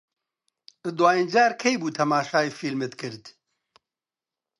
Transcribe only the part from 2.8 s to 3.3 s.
کرد؟